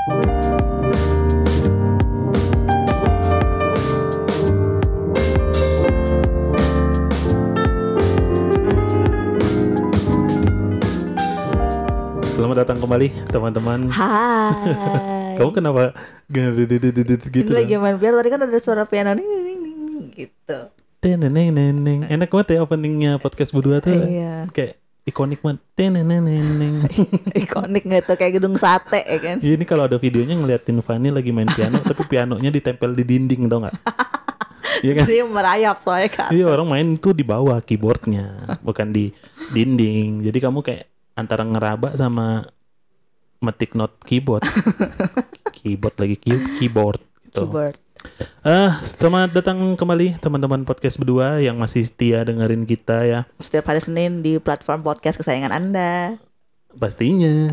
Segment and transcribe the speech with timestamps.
[0.00, 0.16] Selamat
[12.64, 13.92] datang kembali teman-teman.
[13.92, 15.36] Hai.
[15.36, 15.92] Kamu kenapa
[16.32, 17.52] gitu?
[17.52, 20.72] Lagi main piano tadi kan ada suara piano ning gitu.
[21.04, 22.08] Teneneng neneng.
[22.08, 23.92] Enak banget ya openingnya podcast berdua tuh.
[23.92, 24.48] Iya.
[24.48, 25.58] Kayak ikonik banget.
[27.44, 29.36] Ikonik nggak tuh kayak gedung sate ya kan?
[29.40, 33.64] Ini kalau ada videonya ngeliatin Fanny lagi main piano, tapi pianonya ditempel di dinding tau
[33.64, 33.76] nggak?
[34.80, 35.04] Iya kan?
[35.12, 36.30] Dia merayap soalnya kan.
[36.32, 39.12] Iya orang main itu di bawah keyboardnya, bukan di
[39.52, 40.24] dinding.
[40.24, 42.48] Jadi kamu kayak antara ngeraba sama
[43.44, 44.40] metik not keyboard.
[45.60, 47.44] keyboard lagi key- keyboard gitu.
[47.44, 47.76] Keyboard.
[48.40, 53.28] Ah, selamat datang kembali teman-teman podcast berdua yang masih setia dengerin kita ya.
[53.36, 56.16] Setiap hari Senin di platform podcast kesayangan Anda.
[56.72, 57.52] Pastinya.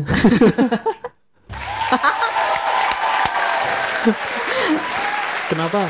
[5.52, 5.84] Kenapa?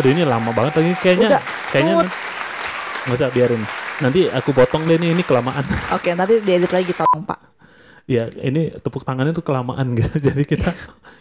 [0.00, 1.36] Aduh ini lama banget lagi kayaknya.
[1.36, 2.08] Udah, kayaknya.
[3.04, 3.60] Nggak usah biarin.
[4.00, 5.64] Nanti aku potong deh nih ini kelamaan.
[5.92, 7.55] Oke, nanti diedit lagi tolong Pak.
[8.06, 10.18] Ya ini tepuk tangannya tuh kelamaan gitu.
[10.30, 10.70] Jadi kita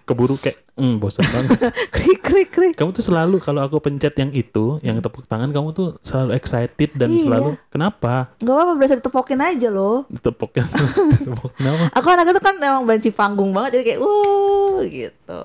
[0.05, 1.73] keburu kayak hmm, bosan banget.
[1.97, 2.73] krik krik krik.
[2.77, 6.94] kamu tuh selalu kalau aku pencet yang itu, yang tepuk tangan kamu tuh selalu excited
[6.94, 7.25] dan Iya.
[7.25, 8.30] selalu kenapa?
[8.38, 10.05] Gak apa-apa berasa ditepokin aja loh.
[10.14, 10.53] Tepuk
[11.58, 11.89] kenapa?
[11.92, 15.42] Aku anaknya tuh kan emang banci panggung banget jadi kayak wuh gitu.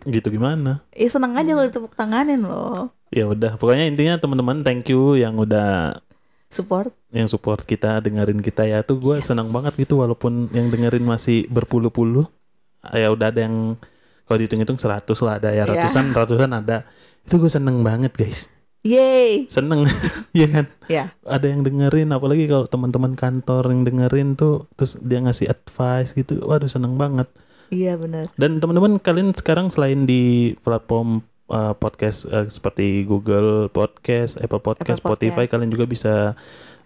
[0.00, 0.80] Gitu gimana?
[0.96, 2.88] Ih seneng aja kalau ditepuk tanganin loh.
[3.12, 5.98] Ya udah, pokoknya intinya teman-teman thank you yang udah
[6.50, 6.90] Support.
[7.10, 11.46] yang support kita dengerin kita ya tuh gue senang banget gitu walaupun yang dengerin masih
[11.46, 12.26] berpuluh-puluh
[12.90, 13.78] ya udah ada yang
[14.24, 15.86] kalau dihitung-hitung 100 lah ada ya Iya.
[15.86, 16.82] ratusan ratusan ada
[17.20, 19.44] itu gue seneng banget guys Yeay.
[19.46, 19.84] seneng
[20.32, 21.14] ya kan Ya.
[21.22, 26.42] ada yang dengerin apalagi kalau teman-teman kantor yang dengerin tuh terus dia ngasih advice gitu
[26.42, 27.30] waduh seneng banget
[27.68, 28.26] Iya benar.
[28.34, 35.02] dan teman-teman kalian sekarang selain di platform uh, podcast uh, seperti Google Podcast, Apple Podcast,
[35.02, 35.52] Apple Spotify, Podcast.
[35.58, 36.14] kalian juga bisa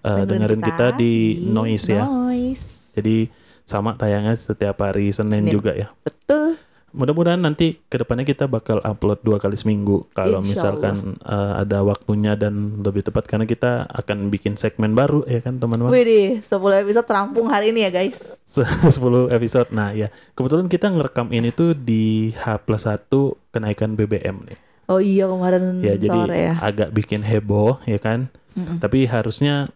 [0.02, 2.04] uh, dengerin kita, di, Noise ya.
[2.08, 2.97] Noise.
[2.97, 3.28] Jadi
[3.64, 5.52] sama tayangnya setiap hari Senin, Senin.
[5.52, 5.88] juga ya.
[6.02, 6.56] Betul.
[6.94, 11.82] Mudah-mudahan nanti ke depannya kita bakal upload dua kali seminggu kalau Insya misalkan uh, ada
[11.82, 15.91] waktunya dan lebih tepat karena kita akan bikin segmen baru ya kan teman-teman.
[15.91, 18.38] Wih 10 episode terampung hari ini ya guys.
[18.47, 18.94] 10
[19.28, 19.75] episode.
[19.75, 23.11] Nah ya kebetulan kita ngerekam ini tuh di H plus 1
[23.50, 24.59] kenaikan BBM nih.
[24.87, 26.55] Oh iya kemarin ya jadi sore ya.
[26.61, 28.76] agak bikin heboh ya kan Mm-mm.
[28.84, 29.72] tapi harusnya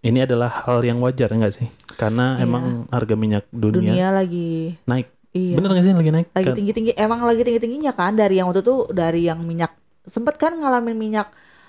[0.00, 2.48] ini adalah hal yang wajar enggak sih karena Iya.
[2.48, 5.54] emang harga minyak dunia, Dunia lagi naik iya.
[5.58, 6.26] bener nggak sih lagi naik?
[6.32, 8.12] Lagi Kan- tinggi-tinggi emang lagi tinggi-tingginya kan?
[8.16, 9.72] Dari yang waktu itu dari yang minyak
[10.08, 11.28] sempet kan ngalamin minyak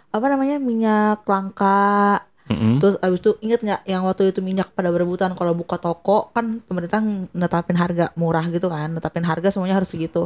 [0.10, 2.24] apa namanya minyak langka.
[2.50, 2.82] Mm-mm.
[2.82, 5.38] terus abis itu inget nggak yang waktu itu minyak pada berebutan?
[5.38, 6.98] Kalau buka toko kan pemerintah
[7.30, 8.90] netapin harga murah gitu kan?
[8.90, 10.26] Netapin harga semuanya harus segitu.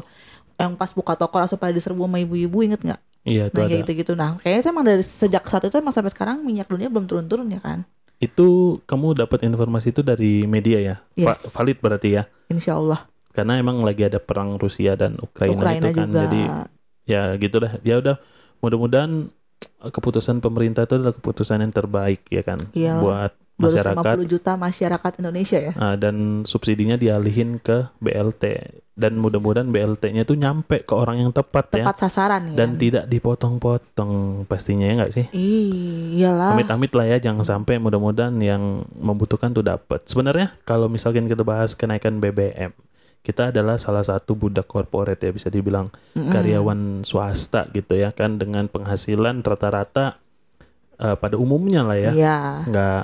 [0.56, 3.02] Yang pas buka toko langsung pada diserbu sama ibu-ibu inget nggak?
[3.28, 3.68] Iya itu nah ada.
[3.68, 4.12] kayak gitu-gitu.
[4.16, 7.60] Nah kayaknya emang dari sejak saat itu emang sampai sekarang minyak dunia belum turun-turun ya
[7.60, 7.84] kan?
[8.24, 10.96] Itu kamu dapat informasi itu dari media ya?
[11.20, 11.52] Va- Yes.
[11.52, 12.24] valid berarti ya?
[12.48, 16.22] Insya Allah karena emang lagi ada perang Rusia dan Ukraina, Ukraina itu kan juga.
[16.24, 16.42] jadi
[17.10, 17.74] ya gitu dah.
[17.82, 18.16] Ya udah
[18.62, 19.12] mudah-mudahan
[19.82, 23.02] eh, keputusan pemerintah itu adalah keputusan yang terbaik ya kan Iyalah.
[23.02, 24.16] buat masyarakat.
[24.22, 25.74] 250 juta masyarakat Indonesia ya.
[25.78, 28.44] Ah, dan subsidinya dialihin ke BLT
[28.94, 31.82] dan mudah-mudahan BLT-nya itu nyampe ke orang yang tepat, ya.
[31.82, 32.58] Tepat sasaran ya.
[32.62, 35.26] dan tidak dipotong-potong pastinya ya nggak sih?
[35.34, 36.54] Iyalah.
[36.54, 41.74] Amit-amit lah ya jangan sampai mudah-mudahan yang membutuhkan tuh dapat sebenarnya kalau misalkan kita bahas
[41.74, 42.70] kenaikan BBM
[43.24, 46.28] kita adalah salah satu budak korporat ya bisa dibilang Mm-mm.
[46.28, 50.20] karyawan swasta gitu ya kan dengan penghasilan rata-rata
[50.98, 52.12] eh, pada umumnya lah ya.
[52.12, 52.38] Iya.
[52.66, 53.04] nggak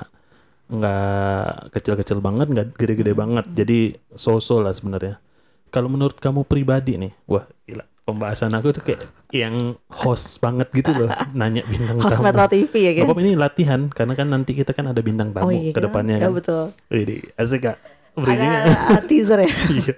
[0.70, 3.48] nggak kecil-kecil banget nggak gede-gede banget.
[3.50, 3.78] Jadi
[4.12, 5.18] so-so lah sebenarnya.
[5.66, 9.54] Kalau menurut kamu pribadi nih wah gila pembahasan aku tuh kayak yang
[9.88, 11.06] host banget gitu loh
[11.38, 12.26] nanya bintang Host tamu.
[12.26, 13.14] Metro TV ya kan?
[13.16, 16.34] ini latihan karena kan nanti kita kan ada bintang tamu ke kita- depannya ya kan.
[16.34, 16.64] betul.
[16.88, 17.78] Widih, asik gak
[18.20, 19.50] Bridging agak teaser ya
[19.80, 19.96] Iya.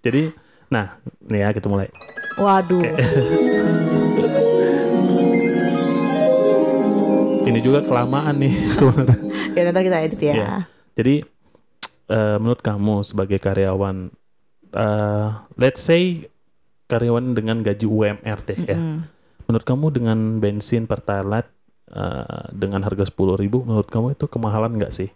[0.00, 0.22] jadi
[0.68, 0.86] nah
[1.22, 1.88] nih ya kita mulai
[2.36, 2.82] waduh
[7.44, 9.16] ini juga kelamaan nih sebenarnya
[9.54, 10.52] ya nanti kita edit ya Iya.
[10.94, 11.14] Jadi
[12.06, 14.14] eh, menurut kamu sebagai karyawan,
[14.70, 15.26] eh,
[15.58, 16.30] let's say
[16.86, 18.78] karyawan dengan gaji UMR deh ya.
[18.78, 19.02] Mm-mm.
[19.44, 21.50] Menurut kamu dengan bensin pertalite
[21.90, 25.10] eh, dengan harga 10.000 ribu, menurut kamu itu kemahalan nggak sih?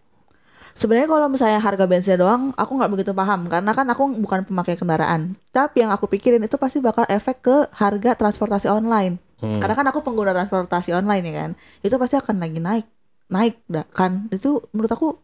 [0.78, 4.78] Sebenarnya kalau misalnya harga bensin doang, aku nggak begitu paham karena kan aku bukan pemakai
[4.78, 5.34] kendaraan.
[5.50, 9.18] Tapi yang aku pikirin itu pasti bakal efek ke harga transportasi online.
[9.42, 9.58] Hmm.
[9.58, 11.50] Karena kan aku pengguna transportasi online ya kan,
[11.82, 12.86] itu pasti akan lagi naik,
[13.26, 13.58] naik
[13.90, 14.30] kan.
[14.30, 15.18] Itu menurut aku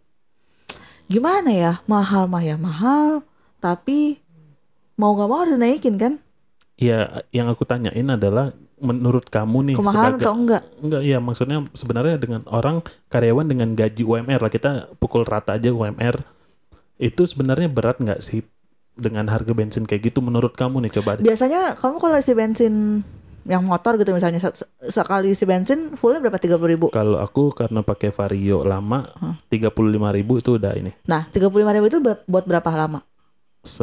[1.06, 3.22] gimana ya mahal mah ya mahal,
[3.62, 4.18] tapi
[4.98, 6.18] mau nggak mau harus naikin kan?
[6.74, 8.50] Ya, yang aku tanyain adalah
[8.84, 10.62] menurut kamu nih Kemahalan sebagai atau enggak?
[10.84, 15.72] enggak ya maksudnya sebenarnya dengan orang karyawan dengan gaji UMR lah kita pukul rata aja
[15.72, 16.20] UMR
[17.00, 18.44] itu sebenarnya berat nggak sih
[18.94, 21.26] dengan harga bensin kayak gitu menurut kamu nih coba deh.
[21.26, 23.02] Biasanya kamu kalau isi bensin
[23.44, 24.54] yang motor gitu misalnya se-
[24.88, 26.88] sekali isi bensin fullnya berapa tiga ribu?
[26.94, 29.10] Kalau aku karena pakai Vario lama
[29.50, 33.02] tiga puluh lima ribu itu udah ini Nah tiga puluh ribu itu buat berapa lama?
[33.64, 33.80] se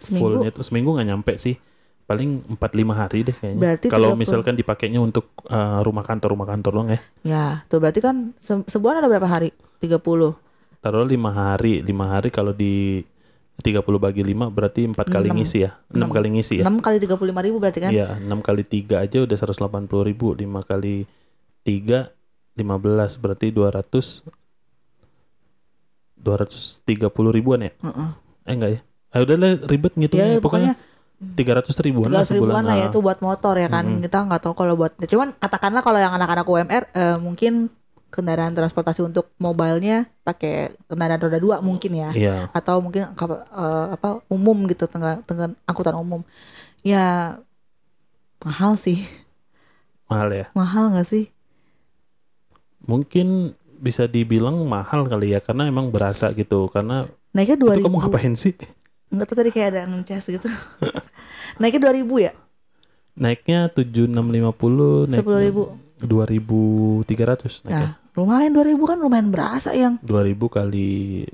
[0.00, 0.16] Seminggu?
[0.20, 1.54] fullnya itu seminggu nggak nyampe sih
[2.04, 2.60] paling 4-5
[2.92, 3.60] hari deh kayaknya.
[3.60, 4.20] Berarti Kalau 30.
[4.20, 7.00] misalkan dipakainya untuk uh, rumah kantor rumah kantor doang ya.
[7.22, 9.56] Ya tuh berarti kan se- sebulan ada berapa hari?
[9.80, 10.00] 30
[10.78, 13.00] Taruh lima hari, lima hari kalau di
[13.56, 15.40] 30 bagi 5 berarti empat kali Enam.
[15.40, 15.72] ngisi ya.
[15.88, 16.64] 6 kali ngisi ya.
[16.66, 17.88] 6 kali 35 ribu berarti kan?
[17.88, 19.64] Iya, 6 kali 3 aja udah 180
[20.04, 21.08] ribu 5 kali
[21.62, 22.12] 3
[22.52, 24.28] 15 berarti 200
[26.20, 27.00] 230
[27.30, 27.72] ribuan ya?
[27.74, 28.08] Heeh.
[28.44, 28.80] Eh enggak ya?
[29.08, 30.93] Ah udah lah ribet ngitungnya Ya, pokoknya pokoknya
[31.32, 32.42] 300 ribuan lah 300 sebulan.
[32.44, 33.84] ribuan lah ya itu buat motor ya kan.
[34.04, 37.72] Kita nggak tahu kalau buat cuman katakanlah kalau yang anak-anak UMR eh, mungkin
[38.12, 42.10] kendaraan transportasi untuk mobilenya pakai kendaraan roda dua mungkin ya.
[42.14, 42.36] Iya.
[42.52, 46.20] atau mungkin eh, apa umum gitu tengah tengah angkutan umum.
[46.84, 47.38] Ya
[48.44, 49.02] mahal sih.
[50.04, 50.46] Mahal ya.
[50.52, 51.32] mahal nggak sih?
[52.84, 56.68] Mungkin bisa dibilang mahal kali ya karena emang berasa gitu.
[56.68, 58.52] Karena naiknya dua ribu kamu ngapain sih?
[59.14, 60.48] nggak tahu tadi kayak ada ngecas gitu
[61.58, 62.32] naiknya dua ribu ya?
[63.14, 65.62] Naiknya 7650 naik sepuluh ribu.
[66.02, 67.70] 2300 naiknya.
[67.70, 69.98] nah lumayan dua ribu kan lumayan berasa yang.
[70.02, 71.24] 2000 kali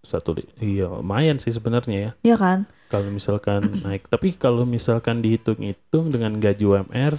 [0.00, 2.34] satu iya lumayan sih sebenarnya ya.
[2.34, 2.66] Ya kan?
[2.90, 7.14] Kalau misalkan naik tapi kalau misalkan dihitung-hitung dengan gaji UMR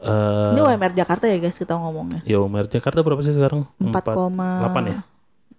[0.00, 2.24] eh ini UMR Jakarta ya guys kita ngomongnya?
[2.24, 3.68] Ya UMR Jakarta berapa sih sekarang?
[3.76, 4.98] Empat koma 8 ya?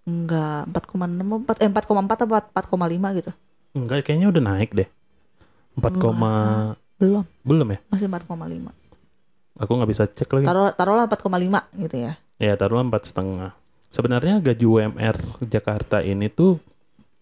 [0.01, 3.29] Enggak empat koma enam empat eh empat koma empat atau empat koma lima gitu.
[3.77, 4.89] Enggak kayaknya udah naik deh
[5.77, 7.25] 4, koma- belum.
[7.41, 7.79] Belum ya?
[7.89, 8.71] Masih empat koma lima.
[9.57, 10.45] Aku nggak bisa cek lagi.
[10.45, 12.13] Taruh taruhlah empat koma lima gitu ya.
[12.37, 13.57] Ya taruhlah empat setengah.
[13.91, 15.17] Sebenarnya gaji UMR
[15.49, 16.61] Jakarta ini tuh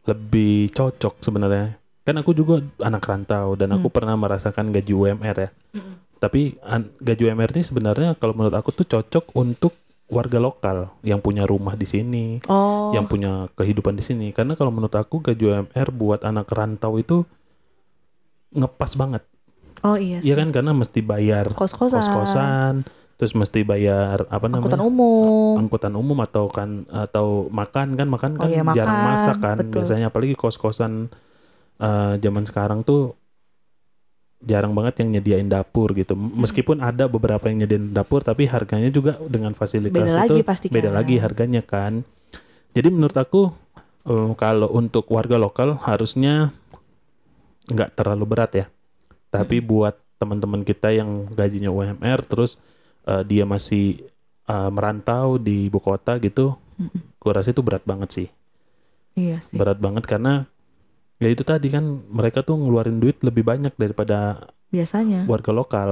[0.05, 1.79] lebih cocok sebenarnya.
[2.03, 5.49] Kan aku juga anak rantau dan aku pernah merasakan gaji UMR ya.
[6.19, 9.73] Tapi an- gaji UMR ini sebenarnya kalau menurut aku tuh cocok untuk
[10.09, 12.89] warga lokal yang punya rumah di sini oh.
[12.97, 14.27] yang punya kehidupan di sini.
[14.35, 17.23] Karena kalau menurut aku gaji UMR buat anak rantau itu
[18.51, 19.23] ngepas banget.
[19.79, 20.31] Oh iya sih.
[20.31, 21.95] Iya kan karena mesti bayar kos-kosan.
[21.99, 22.73] kos-kosan
[23.19, 24.63] terus mesti bayar apa namanya?
[24.63, 25.53] Angkutan umum.
[25.59, 29.57] Angkutan umum atau kan atau makan kan makan Oh kan iya, jarang makan, masak kan
[29.59, 29.73] betul.
[29.83, 30.07] biasanya.
[30.07, 31.11] Apalagi kos-kosan
[31.79, 33.15] eh, zaman sekarang tuh
[34.39, 36.15] jarang banget yang nyediain dapur gitu.
[36.15, 36.31] Hmm.
[36.39, 40.65] meskipun ada beberapa yang nyediain dapur tapi harganya juga dengan fasilitas Beda itu lagi pasti
[40.71, 40.95] beda kan.
[40.95, 42.07] lagi harganya kan.
[42.71, 43.51] Jadi menurut aku
[44.07, 46.55] eh, kalau untuk warga lokal harusnya
[47.65, 48.65] nggak terlalu berat ya.
[49.29, 52.59] Tapi buat teman-teman kita yang gajinya UMR terus
[53.03, 54.03] eh, dia masih
[54.45, 56.55] eh, merantau di ibu kota gitu
[57.19, 58.27] gue rasa itu berat banget sih.
[59.13, 59.59] Iya sih.
[59.59, 60.47] Berat banget karena
[61.19, 65.27] ya itu tadi kan mereka tuh ngeluarin duit lebih banyak daripada biasanya.
[65.27, 65.89] warga lokal.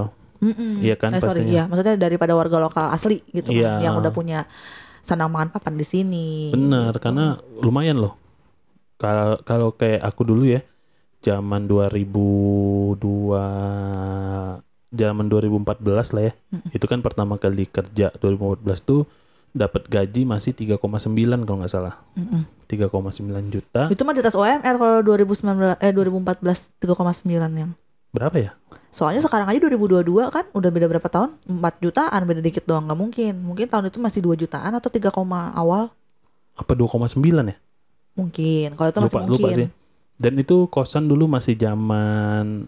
[0.80, 1.52] Iya kan, Eh, sorry, pastinya.
[1.52, 1.64] iya.
[1.66, 3.90] Maksudnya daripada warga lokal asli gitu kan, Iya.
[3.90, 4.46] yang udah punya
[5.02, 7.00] sandang pangan papan di sini bener gitu.
[7.02, 7.26] karena
[7.60, 8.16] lumayan loh.
[8.96, 10.62] Kalau kalau kayak aku dulu ya
[11.28, 12.96] zaman 2002
[14.88, 16.34] zaman 2014 lah ya
[16.72, 19.04] itu kan pertama kali kerja 2014 tuh
[19.52, 20.80] dapat gaji masih 3,9
[21.44, 22.48] kalau nggak salah Mm-mm.
[22.72, 27.72] 3,9 juta itu mah di atas UMR kalau 2019 eh 2014 3,9 yang
[28.16, 28.52] berapa ya
[28.88, 31.38] Soalnya sekarang aja 2022 kan udah beda berapa tahun?
[31.46, 33.34] 4 jutaan beda dikit doang nggak mungkin.
[33.46, 35.94] Mungkin tahun itu masih 2 jutaan atau 3, koma awal
[36.58, 37.56] apa 2,9 ya
[38.18, 38.74] mungkin.
[38.74, 39.38] Kalau itu masih lupa mungkin.
[39.38, 39.68] lupa sih
[40.18, 42.68] dan itu kosan dulu masih zaman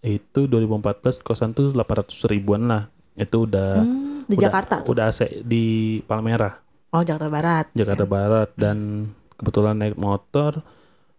[0.00, 2.86] itu 2014 kosan tuh 800 ribuan lah.
[3.14, 4.92] Itu udah Hmm, di udah- Jakarta tuh.
[4.92, 5.64] udah AC di
[6.00, 6.60] Palmerah
[6.90, 7.66] Oh, Jakarta Barat.
[7.72, 8.48] Jakarta Barat.
[8.54, 10.62] Dan kebetulan naik motor.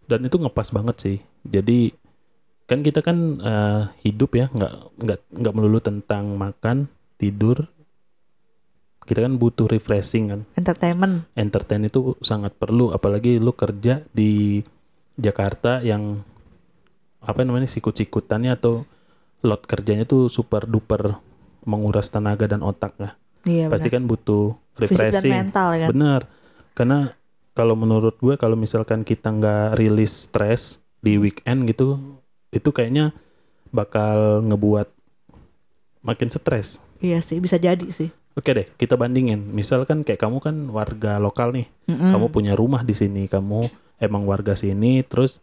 [0.02, 1.18] Dan itu ngepas banget sih.
[1.42, 1.92] Jadi
[2.64, 4.48] kan kita kan eh, hidup ya.
[4.48, 7.68] Nggak nggak nggak melulu tentang makan tidur.
[9.02, 10.40] Kita kan butuh refreshing kan.
[10.54, 11.28] Entertainment.
[11.34, 12.90] entertain itu sangat perlu.
[12.90, 14.64] Apalagi lu kerja di
[15.16, 16.22] Jakarta yang
[17.18, 18.84] apa namanya sikut-sikutannya atau
[19.40, 21.18] lot kerjanya tuh super duper
[21.62, 25.88] menguras tenaga dan otak lah Iya, pasti kan butuh Fisik dan refreshing mental kan.
[25.90, 26.20] bener
[26.72, 26.98] karena
[27.52, 31.96] kalau menurut gue kalau misalkan kita nggak rilis stres di weekend gitu
[32.50, 33.14] itu kayaknya
[33.70, 34.88] bakal ngebuat
[36.02, 38.08] makin stres Iya sih, bisa jadi sih.
[38.32, 39.52] Oke deh, kita bandingin.
[39.52, 42.08] Misalkan kayak kamu kan warga lokal nih, Mm-mm.
[42.08, 43.68] kamu punya rumah di sini, kamu
[44.02, 45.40] emang warga sini terus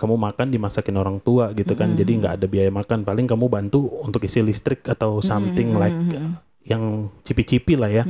[0.00, 1.94] kamu makan dimasakin orang tua gitu kan.
[1.94, 3.06] Jadi nggak ada biaya makan.
[3.06, 5.94] Paling kamu bantu untuk isi listrik atau something like
[6.66, 8.04] yang cipi-cipi lah ya.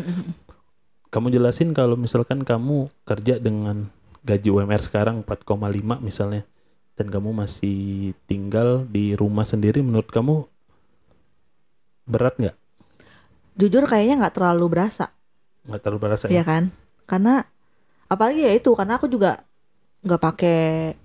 [1.12, 3.92] Kamu jelasin kalau misalkan kamu kerja dengan
[4.24, 6.48] gaji UMR sekarang 4,5 misalnya
[6.96, 10.48] dan kamu masih tinggal di rumah sendiri menurut kamu
[12.08, 12.56] berat nggak?
[13.60, 15.12] Jujur kayaknya nggak terlalu berasa,
[15.68, 16.40] nggak terlalu berasa ya?
[16.40, 16.72] Ya kan?
[17.04, 17.44] Karena
[18.08, 19.44] apalagi ya itu karena aku juga
[20.02, 20.60] nggak pakai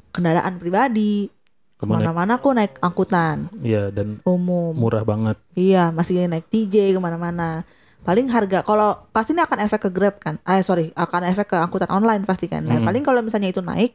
[0.10, 1.30] kendaraan pribadi.
[1.74, 2.02] Ke mana?
[2.02, 4.74] Ke mana-mana aku naik angkutan Iya dan umum.
[4.74, 7.62] murah banget Iya, masih naik TJ ke mana-mana.
[8.02, 10.42] Paling harga kalau pasti ini akan efek ke Grab kan?
[10.42, 12.62] Eh sorry, akan efek ke angkutan online pasti kan.
[12.62, 12.86] Nah, Mm.
[12.88, 13.94] paling kalau misalnya itu naik,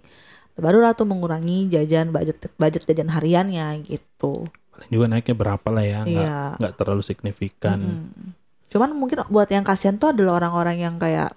[0.54, 4.46] barulah tuh mengurangi jajan budget budget jajan hariannya gitu.
[4.72, 6.40] paling juga naiknya berapa lah ya nggak Iya.
[6.56, 8.30] nggak terlalu signifikan Mm.
[8.68, 11.36] Cuman mungkin buat yang kasihan tuh adalah orang-orang yang kayak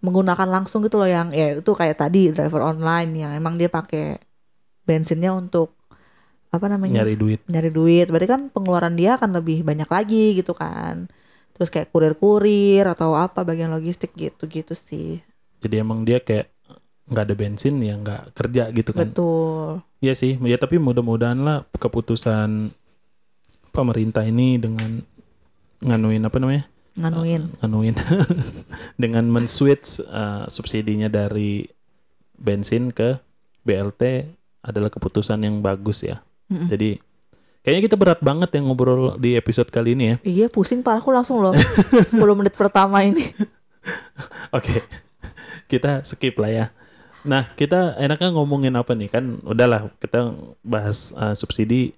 [0.00, 4.16] menggunakan langsung gitu loh yang ya itu kayak tadi driver online yang emang dia pakai
[4.88, 5.76] bensinnya untuk
[6.50, 7.40] apa namanya nyari duit.
[7.46, 8.06] nyari duit.
[8.10, 11.06] Berarti kan pengeluaran dia akan lebih banyak lagi gitu kan.
[11.54, 15.20] Terus kayak kurir-kurir atau apa bagian logistik gitu gitu sih.
[15.60, 16.48] Jadi emang dia kayak
[17.10, 19.12] nggak ada bensin ya nggak kerja gitu kan?
[19.12, 19.84] Betul.
[20.00, 22.72] Iya sih ya tapi mudah-mudahan lah keputusan
[23.70, 25.04] pemerintah ini dengan
[25.84, 26.64] nganuin apa namanya
[27.00, 27.96] nganuin nganuin
[29.02, 31.64] dengan men-switch uh, subsidinya dari
[32.40, 33.20] bensin ke
[33.64, 34.28] BLT
[34.60, 36.20] adalah keputusan yang bagus ya.
[36.48, 36.68] Mm-mm.
[36.68, 37.00] Jadi
[37.64, 40.16] kayaknya kita berat banget yang ngobrol di episode kali ini ya.
[40.24, 43.20] iya pusing parah aku langsung loh 10 menit pertama ini
[44.56, 44.80] Oke.
[45.68, 46.66] kita skip lah ya.
[47.20, 51.94] Nah, kita enaknya ngomongin apa nih kan udahlah kita bahas uh, subsidi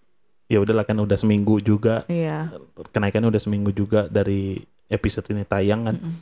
[0.52, 2.52] ya udahlah kan udah seminggu juga iya
[2.92, 5.96] kenaikannya udah seminggu juga dari episode ini tayang kan.
[5.96, 6.14] Mm-mm.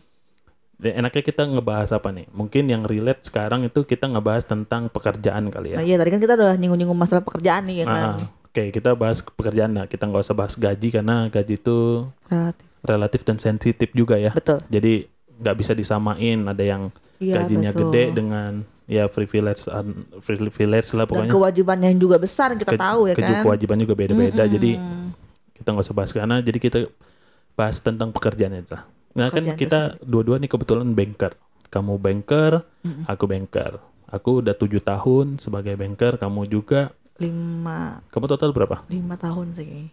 [0.76, 2.24] Dan enaknya kita ngebahas apa nih?
[2.30, 5.76] Mungkin yang relate sekarang itu kita ngebahas tentang pekerjaan kali ya.
[5.76, 8.92] nah iya tadi kan kita udah nyinggung-nyinggung masalah pekerjaan nih ya kan Ah, Oke, kita
[8.94, 9.84] bahas pekerjaan lah.
[9.84, 14.32] Kita nggak usah bahas gaji karena gaji itu relatif relatif dan sensitif juga ya.
[14.32, 15.04] betul Jadi
[15.36, 16.40] nggak bisa disamain.
[16.42, 16.82] Ada yang
[17.18, 17.92] iya gajinya betul.
[17.92, 18.50] gede dengan
[18.86, 21.30] ya privilege un- privilege lah dan pokoknya.
[21.30, 24.42] kewajibannya yang juga besar kita Ke- tahu ya kan Kewajiban juga beda-beda.
[24.42, 25.12] Jadi Mm-mm.
[25.54, 26.78] kita nggak usah bahas karena jadi kita
[27.52, 28.84] bahas tentang pekerjaan itu lah.
[29.10, 31.34] Nah kan Pekerjaan kita dua-dua nih kebetulan banker.
[31.66, 33.04] Kamu banker, Mm-mm.
[33.06, 33.78] aku banker.
[34.06, 36.16] Aku udah tujuh tahun sebagai banker.
[36.16, 36.90] Kamu juga.
[37.16, 38.80] lima Kamu total berapa?
[38.88, 39.92] lima tahun sih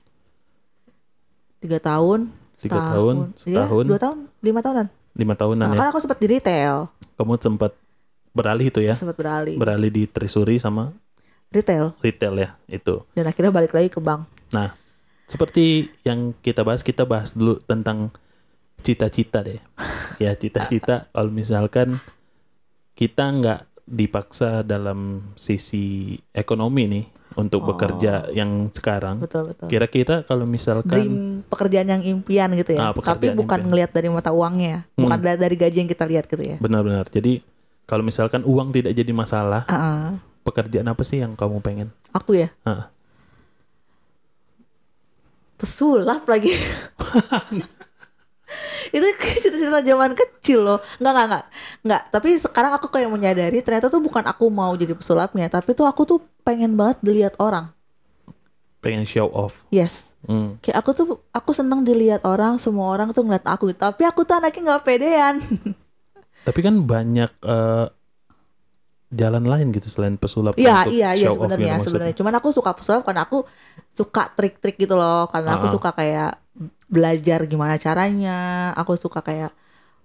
[1.58, 5.80] tiga tahun Tiga tahun, Iya, setahun, dua tahun lima tahunan lima tahunan nah, ya.
[5.80, 7.74] kan aku sempat di retail Kamu sempat
[8.32, 10.94] beralih itu ya, sempat beralih beralih di treasury sama
[11.50, 13.02] retail retail ya itu.
[13.12, 14.72] dan akhirnya balik lagi ke bank Nah,
[15.28, 15.66] seperti
[16.02, 18.10] yang kita bahas, kita bahas dulu tentang
[18.80, 19.60] cita-cita deh.
[20.18, 22.02] Ya cita-cita kalau misalkan
[22.94, 27.06] kita nggak dipaksa dalam sisi ekonomi nih
[27.36, 27.68] untuk Oh.
[27.70, 29.22] bekerja yang sekarang.
[29.22, 31.16] betul betul Kira-kira kalau misalkan dream
[31.46, 33.70] pekerjaan yang impian gitu ya Ah, tapi bukan impian.
[33.70, 35.22] ngelihat dari mata uangnya bukan Hmm.
[35.24, 37.46] dari dari gaji yang kita lihat gitu ya benar-benar, jadi
[37.86, 40.10] kalau misalkan uang tidak jadi masalah, Ah, ah.
[40.42, 41.94] pekerjaan apa sih yang kamu pengen?
[42.10, 42.90] aku ya Ah.
[45.58, 46.54] Pesulap lagi.
[48.96, 49.04] Itu
[49.44, 50.80] cita-cita zaman kecil loh.
[51.02, 51.46] Nggak nggak nggak.
[51.84, 55.84] Nggak tapi sekarang aku kayak menyadari ternyata tuh bukan aku mau jadi pesulapnya tapi tuh
[55.90, 57.74] aku tuh pengen banget dilihat orang.
[58.80, 59.66] Pengen show off.
[59.74, 60.14] yes.
[60.28, 60.60] Hmm.
[60.60, 63.74] kayak aku tuh aku seneng dilihat orang semua orang tuh ngeliat aku.
[63.76, 65.36] Tapi aku tuh anaknya nggak pedean.
[66.48, 67.86] Tapi kan banyak eh,
[69.08, 71.88] jalan lain gitu selain pesulap Iya untuk iya iya show off sebenarnya gitu maksudnya.
[71.88, 72.16] sebenarnya.
[72.20, 73.38] Cuman aku suka pesulap karena aku
[73.96, 75.32] suka trik-trik gitu loh.
[75.32, 75.74] Karena aku Ah.
[75.74, 76.32] suka kayak
[76.92, 78.72] belajar gimana caranya.
[78.76, 79.56] Aku suka kayak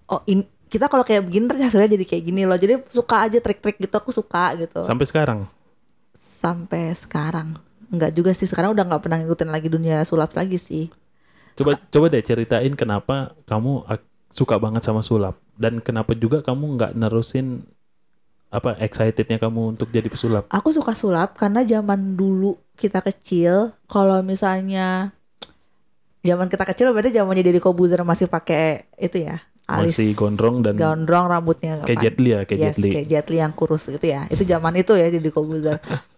[0.06, 2.54] oh in, kita kalau kayak begini ternyata hasilnya jadi kayak gini loh.
[2.54, 4.86] Jadi suka aja trik-trik gitu aku suka gitu.
[4.86, 5.50] Sampai sekarang.
[6.14, 7.58] Sampai sekarang
[7.92, 10.88] Enggak juga sih sekarang udah nggak pernah ngikutin lagi dunia sulap lagi sih.
[11.52, 13.84] Coba coba deh ceritain kenapa kamu
[14.32, 17.68] suka banget sama sulap dan kenapa juga kamu nggak nerusin
[18.52, 20.44] apa excitednya kamu untuk jadi pesulap.
[20.52, 25.16] Aku suka sulap karena zaman dulu kita kecil kalau misalnya
[26.20, 30.74] zaman kita kecil berarti zamannya Deddy Kobuzer masih pakai itu ya alis Masih gondrong dan
[30.76, 32.90] gondrong rambutnya kayak Jet Li ya, kayak yes, Jet Li.
[32.92, 35.78] kayak Jet Li yang kurus gitu ya itu zaman itu ya Deddy Kobuzer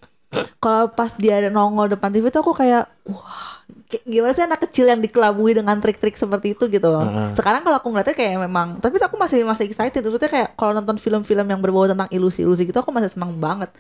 [0.58, 3.62] kalau pas dia nongol depan TV tuh aku kayak wah
[4.04, 7.06] gimana sih anak kecil yang dikelabui dengan trik-trik seperti itu gitu loh.
[7.06, 7.30] Ah.
[7.30, 10.02] sekarang kalau aku ngeliatnya kayak memang tapi aku masih masih excited.
[10.02, 13.70] Maksudnya kayak kalau nonton film-film yang berbau tentang ilusi-ilusi gitu aku masih senang banget.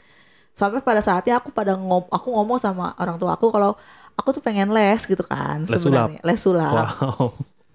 [0.54, 3.74] Sampai pada saatnya aku pada ngom aku ngomong sama orang tua aku kalau
[4.14, 6.22] aku tuh pengen les gitu kan Les sebenarnya.
[6.22, 6.94] les sulap.
[6.94, 7.34] Wow.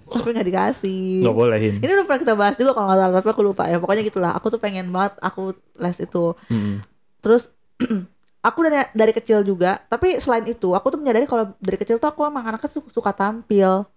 [0.09, 1.21] tapi nggak dikasih.
[1.21, 1.75] Nggak bolehin.
[1.83, 3.77] ini udah pernah kita bahas juga kalau nggak salah tapi aku lupa ya.
[3.77, 4.31] Pokoknya gitulah.
[4.33, 6.33] Aku tuh pengen banget aku les itu.
[6.47, 6.79] Mm-mm.
[7.19, 7.51] terus
[8.39, 12.07] aku dari dari kecil juga tapi selain itu aku tuh menyadari kalau dari kecil tuh
[12.07, 13.87] aku emang anaknya suka, suka tampil.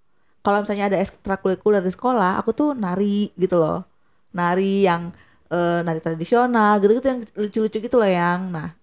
[0.42, 3.86] Kalau misalnya ada ekstrakurikuler di sekolah aku tuh nari gitu loh.
[4.34, 5.14] Nari yang
[5.46, 8.74] eh, nari tradisional gitu gitu yang lucu-lucu gitu loh yang nah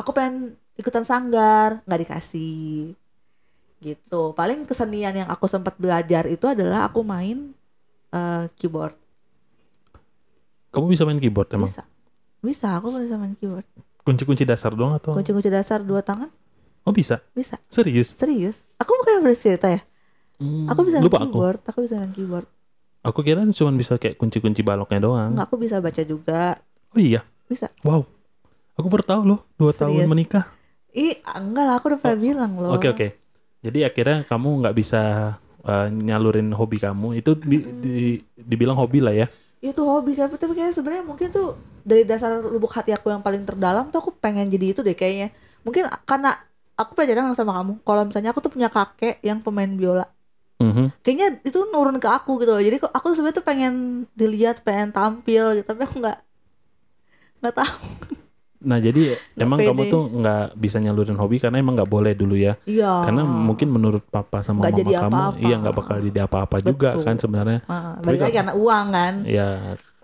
[0.00, 2.96] aku pengen ikutan sanggar nggak dikasih.
[3.78, 4.22] Gitu.
[4.32, 7.52] Paling kesenian yang aku sempat belajar itu adalah aku main
[8.16, 8.96] eh, keyboard.
[10.72, 11.68] Kamu bisa main keyboard emang?
[11.68, 11.84] bisa.
[12.38, 13.68] Bisa aku bisa main keyboard
[14.08, 15.12] Kunci-kunci dasar doang atau?
[15.12, 16.32] kunci-kunci dasar dua tangan
[16.82, 17.20] Oh bisa?
[17.30, 18.16] bisa Serius?
[18.16, 19.80] serius aku kayak bercerita ya
[20.38, 21.34] Hmm, aku bisa lupa aku.
[21.34, 22.46] keyboard aku bisa main keyboard
[23.00, 25.30] Aku kira cuma bisa kayak kunci-kunci baloknya doang.
[25.30, 26.56] Enggak, aku bisa baca juga
[26.88, 27.20] Oh iya.
[27.44, 28.06] bisa Wow.
[28.74, 30.08] Aku baru tahu loh, dua tahun Serius?
[30.08, 30.44] menikah.
[30.90, 33.06] ih enggak lah aku udah pernah bilang loh Oke oke.
[33.60, 35.02] Jadi akhirnya kamu nggak bisa
[35.62, 39.26] uh, nyalurin hobi kamu itu di, di- dibilang hobi lah ya.
[39.58, 41.58] itu hobi kan tapi kayak sebenarnya mungkin tuh
[41.88, 45.32] dari dasar lubuk hati aku yang paling terdalam tuh aku pengen jadi itu deh kayaknya
[45.64, 46.36] mungkin karena
[46.76, 50.04] aku pernah sama kamu kalau misalnya aku tuh punya kakek yang pemain biola
[50.58, 50.90] Mhm.
[51.00, 53.74] kayaknya itu nurun ke aku gitu loh jadi aku sebenarnya tuh pengen
[54.12, 56.18] dilihat pengen tampil gitu tapi aku nggak
[57.40, 57.78] nggak tahu
[58.58, 59.70] Nah jadi emang pede.
[59.70, 62.58] kamu tuh nggak bisa nyalurin hobi karena emang nggak boleh dulu ya.
[62.66, 65.38] iya Karena mungkin menurut papa sama Nggak mama jadi kamu, apa-apa.
[65.38, 67.62] iya nggak bakal jadi apa-apa juga kan sebenarnya.
[67.64, 69.46] Ah, Tapi balik lagi kalau- karena uang kan Ya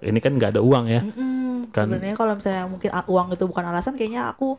[0.00, 1.00] ini kan nggak ada uang ya.
[1.03, 1.44] Mm-mm.
[1.75, 4.54] Kan- sebenarnya kalau misalnya mungkin uang itu bukan alasan kayaknya aku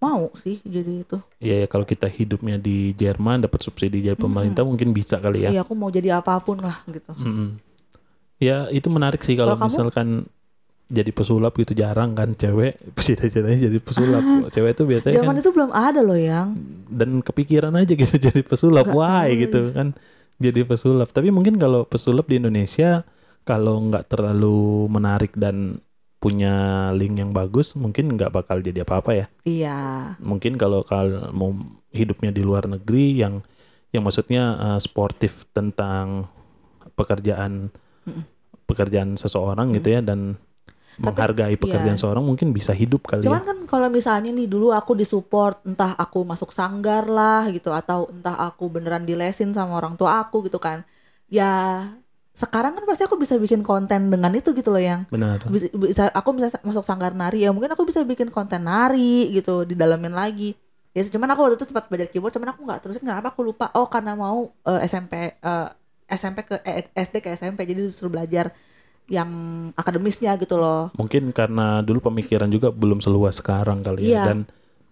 [0.00, 4.60] mau sih jadi itu Ya, ya kalau kita hidupnya di Jerman dapat subsidi dari pemerintah
[4.60, 5.50] mungkin bisa kali ya.
[5.56, 7.56] iya aku mau jadi apa pun lah gitu Mm-mm.
[8.40, 9.68] Ya itu menarik sih kalau Kalau kamu?
[9.72, 10.08] misalkan
[10.90, 12.76] jadi pesulap gitu jarang kan cewek
[13.06, 14.24] cita-citanya jadi pesulap.
[14.54, 16.48] cewek itu biasanya zaman kan itu belum ada loh yang
[16.90, 18.84] dan kepikiran aja gitu jadi pesulap.
[18.88, 19.88] Why tahu gitu kan
[20.40, 21.08] jadi pesulap.
[21.12, 23.04] Tapi mungkin kalau pesulap di Indonesia
[23.44, 25.80] kalau nggak terlalu menarik dan
[26.20, 29.26] punya link yang bagus mungkin nggak bakal jadi apa-apa ya.
[29.48, 29.78] iya
[30.20, 31.56] Mungkin kalau kalau mau
[31.90, 33.40] hidupnya di luar negeri yang
[33.90, 36.28] yang maksudnya uh, sportif tentang
[36.94, 37.72] pekerjaan
[38.68, 40.38] pekerjaan seseorang gitu ya dan
[41.00, 42.02] menghargai pekerjaan iya.
[42.02, 43.48] seorang mungkin bisa hidup kali cuman ya.
[43.48, 48.36] kan kalau misalnya nih dulu aku disupport entah aku masuk sanggar lah gitu atau entah
[48.36, 50.84] aku beneran dilesin sama orang tua aku gitu kan
[51.32, 51.88] ya
[52.40, 55.44] sekarang kan pasti aku bisa bikin konten dengan itu gitu loh yang Benar.
[55.52, 59.68] bisa, bisa aku bisa masuk sanggar nari ya mungkin aku bisa bikin konten nari gitu
[59.68, 60.56] didalamin lagi
[60.96, 63.68] ya cuman aku waktu itu sempat belajar keyboard cuman aku nggak terusin kenapa aku lupa
[63.76, 65.68] oh karena mau eh, SMP eh,
[66.08, 68.50] SMP ke eh, SD ke SMP jadi disuruh belajar
[69.06, 69.30] yang
[69.74, 74.22] akademisnya gitu loh Mungkin karena dulu pemikiran juga belum seluas sekarang kali ya Iya.
[74.26, 74.38] dan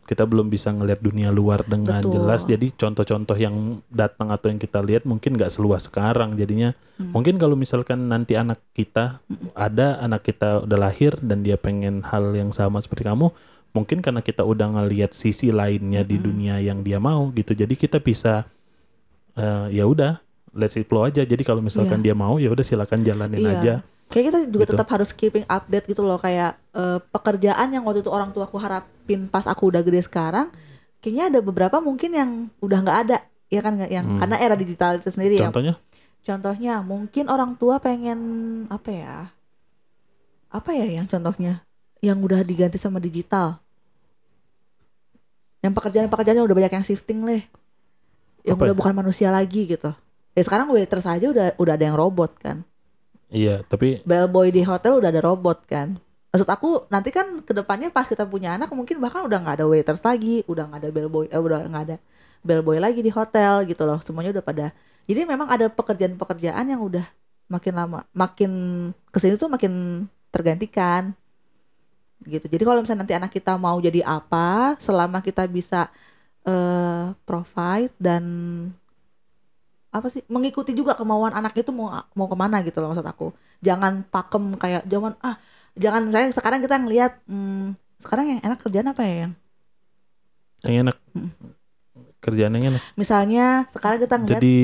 [0.09, 2.17] kita belum bisa ngelihat dunia luar dengan Betul.
[2.17, 2.49] jelas.
[2.49, 6.33] Jadi contoh-contoh yang datang atau yang kita lihat mungkin nggak seluas sekarang.
[6.35, 7.13] Jadinya Hmm.
[7.13, 9.21] mungkin kalau misalkan nanti anak kita
[9.53, 13.29] ada anak kita udah lahir dan dia pengen hal yang sama seperti kamu,
[13.71, 16.09] mungkin karena kita udah ngelihat sisi lainnya Hmm.
[16.09, 17.53] di dunia yang dia mau gitu.
[17.53, 18.49] Jadi kita bisa
[19.35, 20.19] eh, ya udah
[20.51, 21.23] let's it flow aja.
[21.23, 23.53] Jadi kalau misalkan dia mau ya udah silakan jalanin Iya.
[23.55, 23.75] aja.
[24.09, 24.73] Kayak kita juga Gitu.
[24.73, 28.57] tetap harus keeping update gitu loh kayak eh, pekerjaan yang waktu itu orang tua aku
[28.57, 30.49] harapin pas aku udah gede sekarang,
[30.99, 33.17] kayaknya ada beberapa mungkin yang udah nggak ada,
[33.47, 34.19] ya kan yang Hmm.
[34.19, 35.49] karena era digital itu sendiri ya.
[35.51, 35.75] Contohnya
[36.19, 38.19] Contohnya mungkin orang tua pengen
[38.69, 39.17] apa ya?
[40.49, 41.65] Apa ya yang contohnya
[42.01, 43.61] yang udah diganti sama digital?
[45.59, 47.43] Yang pekerjaan-pekerjaan udah banyak yang shifting leh.
[48.45, 48.79] Yang Apa udah ya?
[48.79, 49.91] bukan manusia lagi gitu.
[50.33, 52.63] Ya sekarang waiters aja udah udah ada yang robot kan.
[53.33, 55.97] Iya, tapi bellboy di hotel udah ada robot kan?
[56.29, 59.67] Maksud aku nanti kan ke depannya pas kita punya anak mungkin bahkan udah nggak ada
[59.67, 61.97] waiters lagi udah nggak ada bellboy eh udah nggak ada
[62.45, 63.99] bellboy lagi di hotel gitu loh.
[64.05, 64.67] Semuanya udah pada
[65.09, 67.07] jadi memang ada pekerjaan-pekerjaan yang udah
[67.49, 68.53] makin lama makin
[69.09, 71.17] ke sini tuh makin tergantikan
[72.29, 72.45] gitu.
[72.45, 75.89] Jadi kalau misalnya nanti anak kita mau jadi apa selama kita bisa
[76.45, 78.25] eh provide dan
[79.89, 83.33] apa sih mengikuti juga kemauan anak itu mau mau ke mana gitu loh maksud aku.
[83.65, 85.41] Jangan pakem kayak zaman ah
[85.79, 89.33] jangan saya sekarang kita ngelihat hmm, sekarang yang enak kerjaan apa ya yang?
[90.67, 90.97] Yang enak?
[92.19, 92.83] Kerjaan yang enak.
[92.99, 94.57] misalnya sekarang kita ngelihat Jadi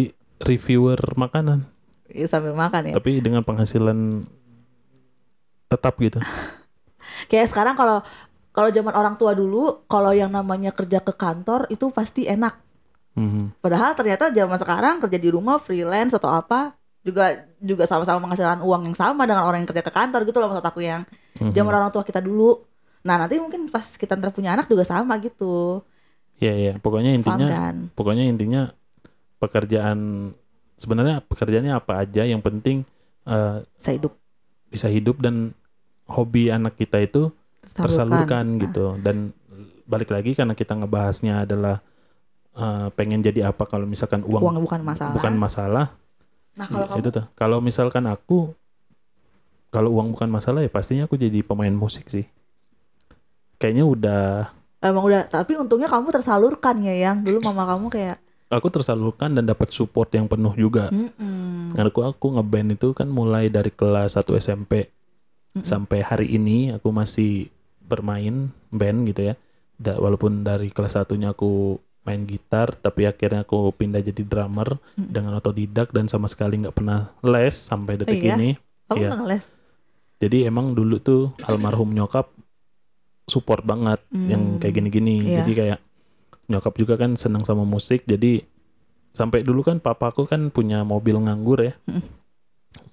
[0.42, 1.62] reviewer makanan,
[2.10, 2.94] ya, sambil makan ya.
[2.98, 4.26] Tapi dengan penghasilan
[5.70, 6.18] tetap gitu.
[7.30, 8.02] kayak sekarang kalau
[8.54, 12.63] kalau zaman orang tua dulu kalau yang namanya kerja ke kantor itu pasti enak
[13.14, 13.58] Mhm.
[13.58, 18.82] padahal ternyata zaman sekarang kerja di rumah freelance atau apa juga juga sama-sama menghasilkan uang
[18.84, 21.50] yang sama dengan orang yang kerja ke kantor gitu loh maksud aku yang Mhm.
[21.50, 22.64] zaman orang tua kita dulu.
[23.02, 25.84] Nah nanti mungkin pas kita ntar punya anak juga sama gitu.
[26.36, 27.74] Iya iya, pokoknya paham intinya kan?
[27.92, 28.62] pokoknya intinya
[29.38, 30.30] pekerjaan
[30.74, 32.82] sebenarnya pekerjaannya apa aja yang penting
[33.24, 34.16] eh, Saya hidup.
[34.66, 35.52] bisa hidup dan
[36.06, 37.30] hobi anak kita itu
[37.72, 38.56] tersalurkan.
[38.58, 38.96] gitu.
[38.98, 39.32] Dan
[39.84, 41.84] balik lagi karena kita ngebahasnya adalah
[42.54, 45.14] eh, pengen jadi apa kalau misalkan uang, Uang bukan masalah.
[45.14, 45.86] bukan masalah?
[46.54, 47.24] Nah kalau kamu itu tuh.
[47.34, 48.54] Kalau misalkan aku
[49.74, 52.26] kalau uang bukan masalah ya pastinya aku jadi pemain musik sih.
[53.58, 54.24] Kayaknya udah
[54.84, 57.24] emang udah, tapi untungnya kamu tersalurkan ya yang.
[57.24, 58.20] Dulu mama kamu kayak,
[58.52, 60.92] aku tersalurkan dan dapat support yang penuh juga.
[60.92, 64.92] "Mm-mm." Karena aku aku ngeband itu kan mulai dari kelas 1 SMP
[65.54, 67.48] sampai hari ini aku masih
[67.80, 69.34] bermain band gitu ya.
[69.74, 75.40] Da- walaupun dari kelas satunya aku main gitar tapi akhirnya aku pindah jadi drummer dengan
[75.40, 78.36] otodidak dan sama sekali nggak pernah les sampai detik iya?
[78.36, 78.50] ini.
[78.92, 79.08] Iya.
[79.10, 79.44] nggak ngeles.
[80.20, 82.30] Jadi emang dulu tuh almarhum nyokap
[83.24, 85.32] support banget yang kayak gini-gini.
[85.32, 85.42] Iya.
[85.42, 85.80] Jadi kayak
[86.48, 88.04] nyokap juga kan senang sama musik.
[88.04, 88.44] Jadi
[89.16, 91.74] sampai dulu kan papaku kan punya mobil nganggur ya.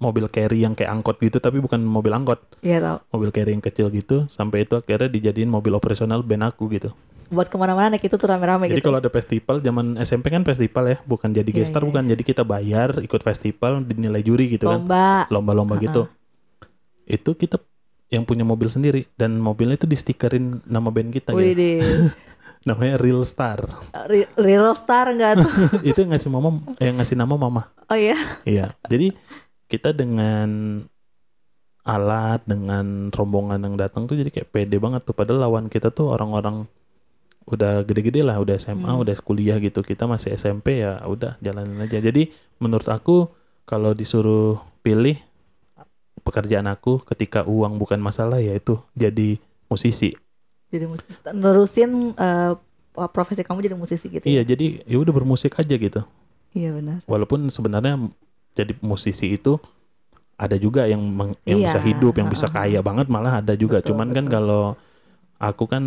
[0.00, 2.40] Mobil carry yang kayak angkot gitu tapi bukan mobil angkot.
[2.64, 2.98] Iya tau.
[3.12, 6.96] Mobil carry yang kecil gitu sampai itu akhirnya dijadiin mobil operasional band aku gitu.
[7.32, 8.86] Buat ke mana-mana naik itu tuh rame-rame Jadi gitu.
[8.86, 12.04] kalau ada festival zaman SMP kan festival ya, bukan jadi Iya, gestar iya, bukan.
[12.06, 15.24] Jadi kita bayar ikut festival dinilai juri gitu kan Lomba.
[15.26, 16.12] lomba-lomba gitu.
[17.02, 17.56] Itu kita
[18.06, 21.88] yang punya mobil sendiri dan mobilnya itu di stikerin nama band kita Wih gitu.
[22.68, 23.58] Namanya Real Star.
[24.06, 25.50] Re- Real star nggak tuh?
[25.88, 27.72] itu yang ngasih mama yang ngasih nama mama.
[27.88, 28.14] Oh iya.
[28.44, 28.76] Iya.
[28.86, 29.16] Jadi
[29.66, 30.78] kita dengan
[31.82, 36.14] alat dengan rombongan yang datang tuh jadi kayak pede banget tuh padahal lawan kita tuh
[36.14, 36.70] orang-orang
[37.42, 41.98] udah gede-gede lah udah SMA udah kuliah gitu kita masih SMP ya udah jalanin aja
[41.98, 43.26] jadi menurut aku
[43.64, 45.18] kalau disuruh pilih
[46.22, 50.14] pekerjaan aku ketika uang bukan masalah ya itu jadi musisi
[50.72, 51.04] Jadi musik.
[51.28, 52.52] Nerusin eh,
[53.10, 54.24] profesi kamu jadi musisi gitu.
[54.24, 56.00] iya jadi ya udah bermusik aja gitu
[56.52, 57.00] Iya benar.
[57.08, 57.96] walaupun sebenarnya
[58.52, 59.56] jadi musisi itu
[60.36, 63.80] ada juga yang meng- yang Iya, bisa hidup yang bisa kaya banget malah ada juga
[63.80, 64.32] Betul, cuman kan betul.
[64.32, 64.64] kalau
[65.38, 65.84] aku kan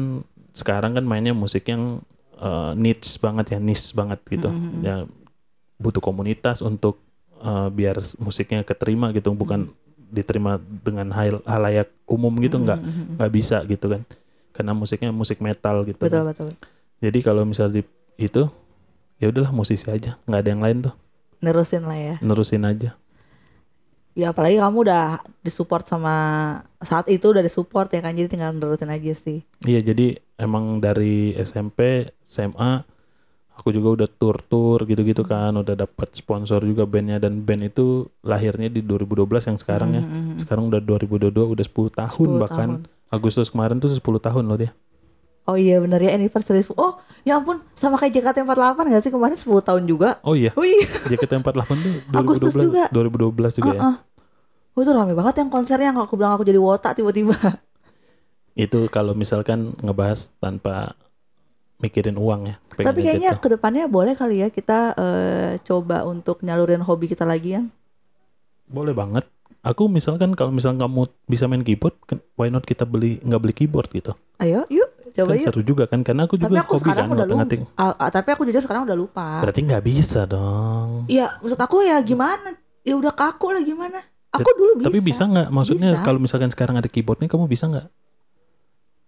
[0.55, 1.99] sekarang kan mainnya musik yang
[2.35, 4.79] eh, niche banget ya niche banget gitu Mhm.
[4.81, 4.95] ya
[5.77, 6.99] butuh komunitas untuk
[7.37, 9.69] eh, biar musiknya keterima gitu bukan
[10.07, 13.15] diterima dengan hal halayak umum gitu nggak Mhm.
[13.15, 14.01] nggak bisa gitu kan
[14.51, 16.49] karena musiknya musik metal gitu Betul betul.
[16.97, 17.83] jadi kalau misal di
[18.15, 18.47] itu
[19.15, 20.95] ya udahlah musisi aja nggak ada yang lain tuh
[21.37, 22.15] Nerusin lah ya.
[22.19, 22.95] nerusin aja
[24.15, 25.05] Ya apalagi kamu udah
[25.39, 26.15] disupport sama
[26.79, 29.43] saat itu udah disupport ya kan jadi tinggal nerusin aja sih.
[29.59, 31.79] Iya jadi emang dari SMP
[32.21, 32.83] SMA
[33.55, 37.85] aku juga udah tur-tur gitu-gitu kan udah dapat sponsor juga bandnya dan band itu
[38.21, 40.35] lahirnya di 2012 yang sekarang ya Mhm.
[40.37, 42.91] sekarang udah 2022 udah 10 tahun 10 bahkan tahun.
[43.07, 44.71] Agustus kemarin tuh 10 tahun loh dia
[45.45, 46.65] Oh iya bener ya anniversary.
[46.73, 50.17] Oh ya ampun sama kayak JKT48 gak sih kemarin 10 tahun juga.
[50.21, 50.81] oh iya Oh iya.
[51.13, 52.83] JKT48 tuh 2012 Agustus juga.
[52.89, 53.95] 2012 juga ya Heeh.
[54.73, 57.37] Oh itu rame banget yang konsernya yang aku bilang aku jadi wota tiba-tiba.
[58.55, 60.95] itu kalau misalkan ngebahas tanpa
[61.77, 63.41] mikirin uang ya Tapi kayaknya gitu.
[63.41, 67.67] ke depannya boleh kali ya kita eh, coba untuk nyalurin hobi kita lagi yang.
[68.65, 69.27] boleh banget
[69.61, 71.93] aku misalkan kalau misalkan kamu bisa main keyboard
[72.33, 75.45] why not kita beli nggak beli keyboard gitu Ayo yuk coba kan yuk.
[75.45, 78.41] seru juga kan karena aku Tapi juga aku hobi kan ngotak-ngatik Ah, ah, tapi aku
[78.43, 79.39] jujur sekarang udah lupa.
[79.39, 82.55] berarti nggak bisa dong Iya, maksud aku ya gimana?
[82.81, 83.99] Ya udah kaku lah gimana?
[84.31, 84.85] Aku dulu bisa.
[84.85, 86.01] tapi bisa nggak maksudnya Bisa.
[86.01, 87.87] kalau misalkan sekarang ada keyboardnya kamu bisa nggak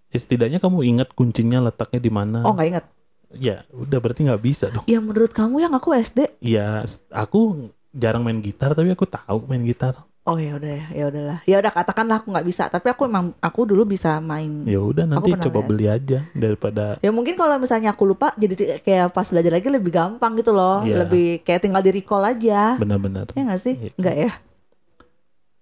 [0.08, 2.86] ya, setidaknya kamu ingat kuncinya letaknya di mana Oh nggak ingat.
[3.30, 6.40] ya udah berarti nggak bisa dong Ya menurut kamu yang aku SD.
[6.40, 11.04] ya aku jarang main gitar tapi aku tahu main gitar Oh ya udah ya, ya
[11.08, 11.40] udahlah.
[11.48, 12.68] Ya udah katakanlah aku nggak bisa.
[12.68, 14.68] Tapi aku emang aku dulu bisa main.
[14.68, 15.68] ya udah nanti coba les.
[15.72, 19.88] beli aja daripada Ya mungkin kalau misalnya aku lupa jadi kayak pas belajar lagi lebih
[19.88, 20.84] gampang gitu loh.
[20.84, 21.08] Iya.
[21.08, 22.76] Lebih kayak tinggal di recall aja.
[22.76, 23.80] benar-benar Ya nggak sih?
[23.80, 23.92] Iya.
[23.96, 24.32] Nggak ya?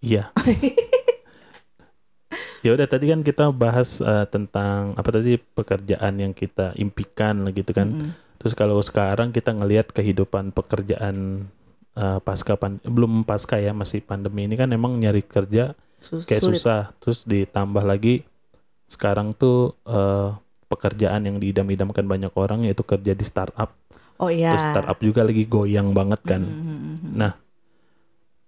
[0.02, 0.24] Iya.
[2.66, 7.72] ya udah tadi kan kita bahas eh, tentang apa tadi pekerjaan yang kita impikan gitu
[7.72, 7.94] kan.
[7.94, 8.12] Mm-mm.
[8.42, 11.48] Terus kalau sekarang kita ngelihat kehidupan pekerjaan
[11.94, 16.44] eh, pasca pan belum pasca ya masih pandemi ini kan emang nyari kerja Sus- kayak
[16.44, 16.60] sulit.
[16.60, 16.82] susah.
[17.00, 18.26] Terus ditambah lagi
[18.90, 20.30] sekarang tuh eh,
[20.68, 23.72] pekerjaan yang diidam-idamkan banyak orang yaitu kerja di startup.
[24.20, 24.52] Oh iya.
[24.52, 26.42] Terus startup juga lagi goyang banget kan.
[26.44, 27.16] Mhm.
[27.16, 27.32] Nah,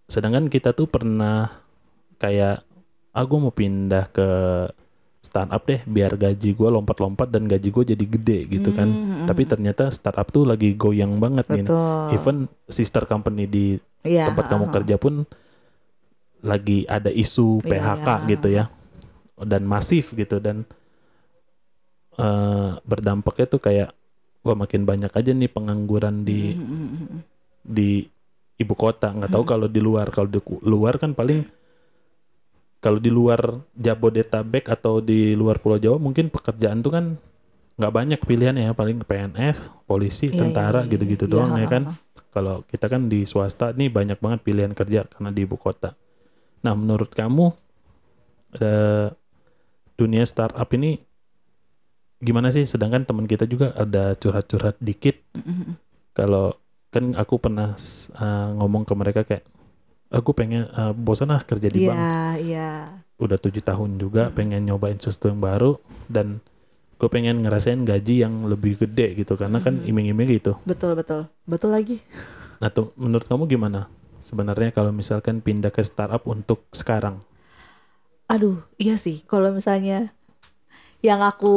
[0.08, 1.52] sedangkan kita tuh pernah
[2.18, 2.67] kayak
[3.18, 4.30] aku mau pindah ke
[5.26, 8.88] startup deh biar gaji gue lompat-lompat dan gaji gue jadi gede gitu kan.
[8.88, 9.26] Mhm.
[9.26, 11.66] Tapi ternyata startup tuh lagi goyang banget nih.
[11.66, 12.14] Betul.
[12.14, 12.38] Even
[12.70, 13.66] sister company di
[14.08, 15.28] Iya, tempat kamu kerja pun
[16.46, 18.28] lagi ada isu Iya, PHK iya.
[18.32, 18.64] gitu ya.
[19.42, 20.64] Dan masif gitu dan
[22.18, 23.94] eh berdampaknya tuh kayak
[24.42, 27.20] wah makin banyak aja nih pengangguran di mhm, mhm.
[27.62, 28.10] di
[28.58, 31.46] ibu kota nggak tahu kalau di luar kalau di luar kan paling
[32.78, 33.40] kalau di luar
[33.74, 37.06] Jabodetabek atau di luar Pulau Jawa mungkin pekerjaan tuh kan
[37.78, 38.74] nggak banyak pilihannya ya.
[38.78, 41.84] Paling PNS polisi Iya, tentara iya, iya, gitu-gitu iya, doang ya ha, kan.
[42.34, 45.98] kalau kita kan di swasta nih banyak banget pilihan kerja karena di ibu kota.
[46.62, 47.50] Nah menurut kamu
[48.62, 49.10] eh,
[49.98, 51.02] dunia startup ini
[52.22, 52.66] gimana sih?
[52.66, 55.18] Sedangkan teman kita juga ada curhat-curhat dikit.
[55.38, 55.78] Mm-mm.
[56.18, 56.58] kalau
[56.90, 57.78] kan aku pernah
[58.18, 59.46] uh, ngomong ke mereka kayak
[60.08, 62.00] aku pengen uh, bosan ah kerja di Iya, bank
[62.42, 62.72] iya.
[63.18, 65.76] udah tujuh tahun juga pengen nyobain sesuatu yang baru
[66.08, 66.40] dan
[66.98, 71.30] gue pengen ngerasain gaji yang lebih gede gitu karena kan iming-iming gitu Betul, betul.
[71.44, 72.02] Betul lagi.
[72.58, 73.86] nah tuh menurut kamu gimana
[74.18, 77.22] sebenarnya kalau misalkan pindah ke startup untuk sekarang
[78.28, 79.24] Aduh, iya sih.
[79.24, 80.12] Kalau misalnya
[81.00, 81.56] yang aku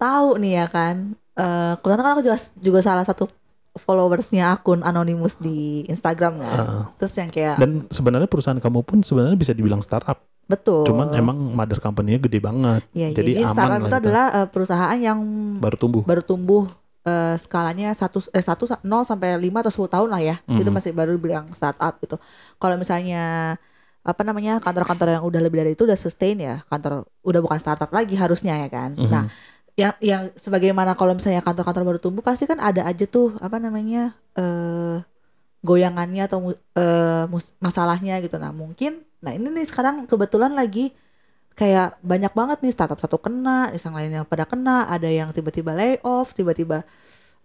[0.00, 3.28] tahu nih ya kan, eh kebetulan kan aku juga juga salah satu
[3.76, 6.58] followersnya akun anonimus di Instagram kan.
[6.58, 6.84] Ah.
[6.98, 10.18] Terus yang kayak dan sebenarnya perusahaan kamu pun sebenarnya bisa dibilang startup
[10.50, 10.82] betul.
[10.82, 14.00] cuman emang mother company-nya gede banget ya, jadi jadi aman startup itu gitu.
[14.02, 15.18] adalah eh, perusahaan yang
[15.62, 16.66] baru tumbuh baru tumbuh
[17.06, 20.36] eh, skalanya satu eh satu nol sampai 5 atau 10 tahun lah ya.
[20.50, 20.74] Itu Mhm.
[20.74, 22.18] masih baru bilang startup gitu.
[22.58, 23.54] Kalau misalnya
[24.00, 27.92] apa namanya kantor-kantor yang udah lebih dari itu udah sustain ya kantor udah bukan startup
[27.92, 28.96] lagi harusnya ya kan.
[28.98, 29.06] Mhm.
[29.06, 29.24] Nah
[29.80, 33.98] yang yang sebagaimana kalau misalnya kantor-kantor baru tumbuh pasti kan ada aja tuh apa namanya
[34.38, 34.96] eh
[35.68, 36.38] goyangannya atau
[37.32, 38.36] mus- masalahnya gitu.
[38.42, 40.80] Nah mungkin nah ini nih sekarang kebetulan lagi
[41.58, 46.32] kayak banyak banget nih startup satu kena, yang lainnya pada kena, ada yang tiba-tiba layoff,
[46.38, 46.84] tiba-tiba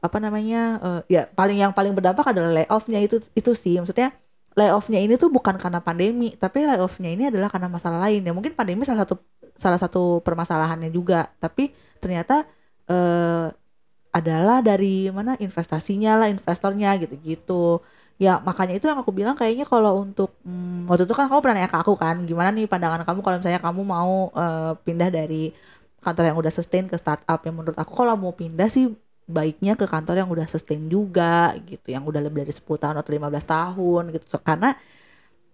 [0.05, 4.13] apa namanya eh, ya paling yang paling berdampak adalah layoffnya itu itu sih maksudnya
[4.55, 8.23] layoffnya ini tuh bukan karena pandemi tapi layoffnya ini adalah karena masalah lain.
[8.23, 9.15] Ya mungkin pandemi salah satu
[9.55, 12.47] salah satu permasalahannya juga tapi ternyata
[12.87, 13.47] eh,
[14.15, 17.83] adalah dari mana investasinya lah investornya gitu-gitu.
[18.15, 21.55] Ya makanya itu yang aku bilang kayaknya kalau untuk hmm, waktu itu kan kamu pernah
[21.59, 25.51] nanya ke aku kan gimana nih pandangan kamu kalau misalnya kamu mau eh, pindah dari
[25.99, 28.87] kantor yang udah sustain ke startup yang menurut aku kalau mau pindah sih
[29.25, 31.91] baiknya ke kantor yang udah sustain juga gitu.
[31.93, 34.25] Yang udah lebih dari 10 tahun atau 15 tahun gitu.
[34.29, 34.77] So, karena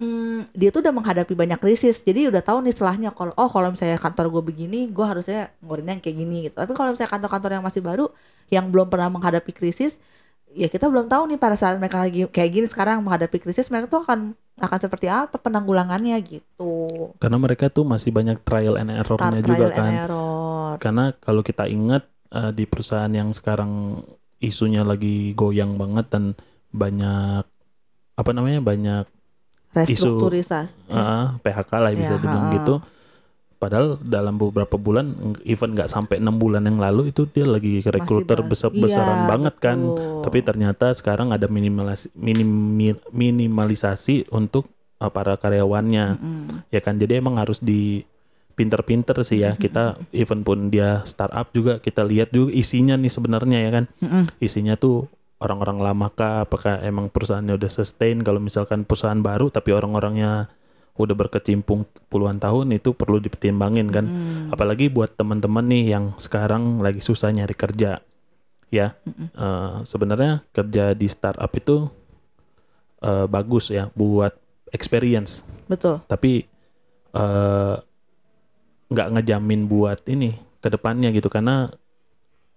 [0.02, 2.04] hmm, dia tuh udah menghadapi banyak krisis.
[2.04, 6.00] Jadi udah tahu nih setelahnya kalau oh kalau misalnya kantor gue begini gue harusnya ngurinnya
[6.00, 6.56] yang kayak gini gitu.
[6.60, 8.06] Tapi kalau misalnya kantor-kantor yang masih baru
[8.52, 10.02] yang belum pernah menghadapi krisis
[10.52, 13.88] ya kita belum tahu nih pada saat mereka lagi kayak gini sekarang menghadapi krisis mereka
[13.88, 17.10] tuh akan akan seperti apa penanggulangannya gitu.
[17.18, 19.92] Karena mereka tuh masih banyak trial and errornya Trial juga and kan.
[20.06, 20.72] error.
[20.78, 24.02] Karena kalau kita ingat eh, di perusahaan yang sekarang
[24.38, 26.24] isunya lagi goyang banget dan
[26.70, 27.44] banyak
[28.14, 29.06] apa namanya banyak
[29.74, 32.58] restrukturisasi eh, PHK lah bisa Ya, dibilang ha-ha.
[32.58, 32.76] gitu
[33.56, 35.14] padahal dalam beberapa bulan
[35.44, 39.56] even nggak sampai enam bulan yang lalu itu dia lagi rekruter besar besaran Iya, banget
[39.60, 40.22] kan betul.
[40.26, 44.66] tapi ternyata sekarang ada minimalisi, minimi- minimalisasi untuk
[44.98, 46.48] eh, para karyawannya Mm.
[46.68, 48.02] ya kan jadi emang harus di
[48.62, 49.58] pinter-pinter sih ya.
[49.58, 53.86] Kita even pun dia startup juga kita lihat juga isinya nih sebenarnya ya kan.
[53.98, 54.24] Mm-mm.
[54.38, 55.10] isinya tuh
[55.42, 56.46] orang-orang lama kah?
[56.46, 58.22] Apakah emang perusahaannya udah sustain?
[58.22, 60.54] Kalau misalkan perusahaan baru tapi orang-orangnya
[61.02, 64.06] udah berkecimpung puluhan tahun itu perlu dipertimbangin kan.
[64.06, 64.54] Mm.
[64.54, 68.04] apalagi buat teman-teman nih yang sekarang lagi susah nyari kerja
[68.72, 68.96] ya.
[69.10, 71.90] Eh, sebenarnya kerja di startup itu
[73.02, 74.36] eh, bagus ya buat
[74.72, 75.44] experience.
[75.68, 76.00] Betul.
[76.06, 76.48] Tapi
[77.16, 77.76] eh,
[78.92, 81.32] nggak ngejamin buat ini ke depannya gitu.
[81.32, 81.72] Karena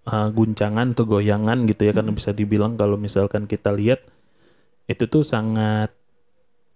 [0.05, 4.03] eh, guncangan atau goyangan gitu ya karena bisa dibilang kalau misalkan kita lihat
[4.85, 5.89] itu tuh sangat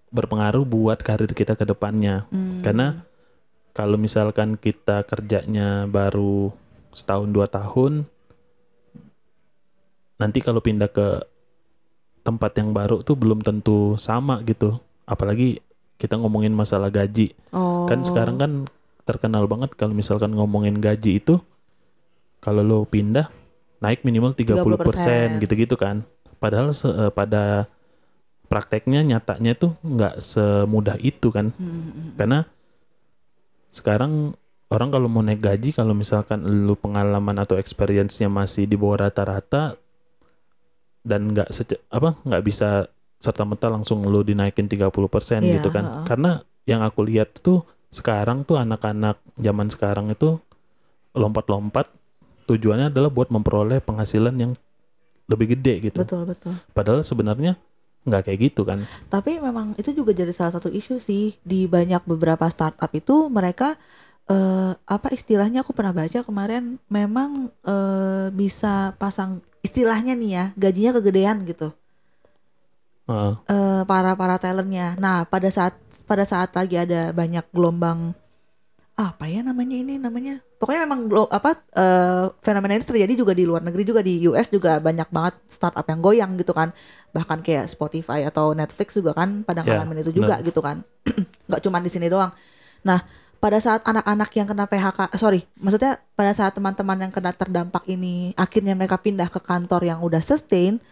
[0.10, 2.26] berpengaruh buat karir kita ke depannya.
[2.34, 2.66] Mm.
[2.66, 3.06] karena
[3.78, 6.50] kalau misalkan kita kerjanya baru
[6.90, 8.10] setahun dua tahun
[10.18, 11.22] nanti kalau pindah ke
[12.26, 14.82] tempat yang baru tuh belum tentu sama gitu.
[15.06, 15.62] Apalagi
[16.02, 17.32] kita ngomongin masalah gaji.
[17.54, 18.52] Oh kan sekarang kan
[19.10, 21.42] terkenal banget kalau misalkan ngomongin gaji itu
[22.38, 23.26] kalau lo pindah
[23.82, 25.42] naik minimal 30% 30%.
[25.42, 26.06] gitu-gitu kan
[26.38, 27.66] padahal se- eh, pada
[28.46, 32.14] prakteknya nyatanya tuh nggak semudah itu kan Mm-mm.
[32.14, 32.46] karena
[33.70, 34.34] sekarang
[34.70, 39.78] orang kalau mau naik gaji kalau misalkan lu pengalaman atau experience-nya masih di bawah rata-rata
[41.02, 41.50] dan nggak
[41.90, 44.90] apa nggak bisa serta merta langsung lu dinaikin 30%
[45.42, 46.32] Iya, gitu kan karena
[46.66, 50.38] yang aku lihat tuh sekarang tuh anak-anak zaman sekarang itu
[51.18, 51.90] lompat-lompat
[52.46, 54.52] tujuannya adalah buat memperoleh penghasilan yang
[55.30, 56.02] lebih gede gitu.
[56.02, 56.54] Betul betul.
[56.74, 57.58] Padahal sebenarnya
[58.06, 58.90] nggak kayak gitu kan.
[59.10, 61.38] Tapi memang itu juga jadi salah satu isu sih.
[61.46, 63.78] Di banyak beberapa startup itu mereka
[64.26, 70.92] eh, apa istilahnya aku pernah baca kemarin memang eh, bisa pasang istilahnya nih ya gajinya
[70.98, 71.70] kegedean gitu.
[73.10, 73.34] Heeh.
[73.50, 74.94] eh, para para talentnya.
[75.02, 75.74] Nah pada saat
[76.06, 78.14] pada saat lagi ada banyak gelombang
[79.00, 80.44] apa ya namanya ini namanya?
[80.60, 84.78] Pokoknya memang apa eh, fenomena ini terjadi juga di luar negeri juga di US juga
[84.78, 86.70] banyak banget startup yang goyang gitu kan.
[87.16, 90.86] Bahkan kayak Spotify atau Netflix juga kan pada ngalamin itu juga gitu kan.
[91.50, 92.30] Nggak cuma di sini doang.
[92.86, 93.02] Nah
[93.40, 98.36] pada saat anak-anak yang kena PHK sorry maksudnya pada saat teman-teman yang kena terdampak ini
[98.36, 100.84] akhirnya mereka pindah ke kantor yang udah sustain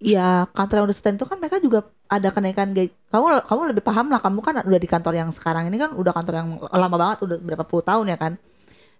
[0.00, 2.88] ya kantor yang udah sustain itu kan mereka juga ada kenaikan gaji.
[3.12, 6.12] Kamu kamu lebih paham lah, kamu kan udah di kantor yang sekarang ini kan udah
[6.16, 8.40] kantor yang lama banget, udah berapa puluh tahun ya kan.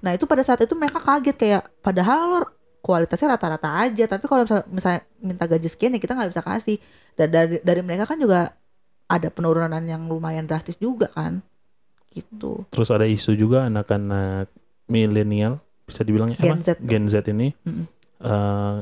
[0.05, 2.41] Nah itu pada saat itu mereka kaget kayak padahal lo
[2.81, 6.77] kualitasnya rata-rata aja, tapi kalau misalnya, misalnya minta gaji sekian ya kita nggak bisa kasih.
[7.13, 8.57] Dan dari dari mereka kan juga
[9.05, 11.45] ada penurunan yang lumayan drastis juga kan,
[12.13, 12.65] gitu.
[12.73, 14.49] Terus ada isu juga anak-anak
[14.89, 16.65] milenial bisa dibilang Gen?
[16.65, 16.81] Z.
[16.81, 17.85] Gen Z ini Mm-mm.
[18.25, 18.77] eh,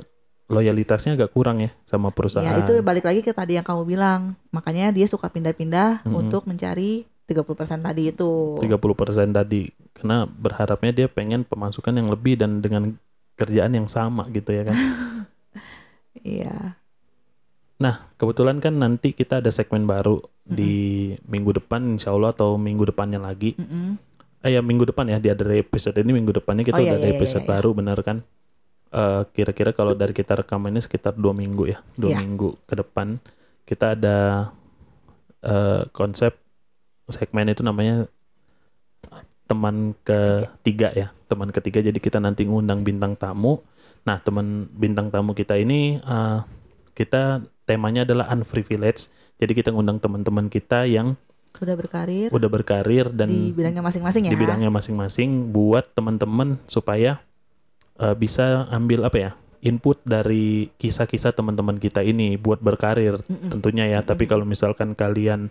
[0.48, 2.48] loyalitasnya agak kurang ya sama perusahaan.
[2.48, 6.24] Ya itu balik lagi ke tadi yang kamu bilang, makanya dia suka pindah-pindah Mm-mm.
[6.24, 8.56] untuk mencari 30% tadi itu.
[8.56, 12.96] 30% tadi karena berharapnya dia pengen pemasukan yang lebih dan dengan
[13.36, 14.76] kerjaan yang sama gitu ya kan.
[16.18, 16.74] Iya.
[17.78, 22.90] Nah, kebetulan kan nanti kita ada segmen baru di minggu depan insya Allah atau minggu
[22.90, 23.54] depannya lagi.
[23.54, 23.94] Mm-mm.
[24.42, 26.98] Eh ya minggu depan ya, di ada episode ini minggu depannya kita Oh, iya, udah
[26.98, 27.50] ada iya, iya, episode iya.
[27.54, 28.26] baru benar kan?
[28.88, 32.24] Eh, kira-kira kalau dari kita rekaman ini sekitar dua minggu ya, dua Iya.
[32.24, 33.20] minggu ke depan
[33.62, 34.48] kita ada
[35.38, 36.32] eh, konsep
[37.06, 38.08] segmen itu namanya
[39.44, 41.80] teman ketiga ya, teman ketiga.
[41.80, 43.60] Jadi kita nanti ngundang bintang tamu.
[44.04, 46.40] Nah, teman bintang tamu kita ini eh,
[46.92, 49.12] kita temanya adalah unprivileged.
[49.36, 51.12] Jadi kita ngundang teman-teman kita yang
[51.58, 54.30] Udah berkarir udah berkarir dan di bidangnya masing-masing ya.
[54.30, 57.18] di bidangnya masing-masing buat teman-teman supaya
[57.98, 63.50] uh, bisa ambil apa ya input dari kisah-kisah teman-teman kita ini buat berkarir Mm-mm.
[63.50, 65.50] tentunya ya tapi kalau misalkan kalian